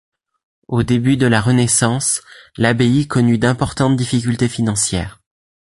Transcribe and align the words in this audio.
Au 0.67 0.81
début 0.81 1.15
de 1.15 1.27
la 1.27 1.39
Renaissance, 1.39 2.23
l'abbaye 2.57 3.05
connut 3.05 3.37
d'importantes 3.37 3.95
difficultés 3.95 4.49
financières. 4.49 5.21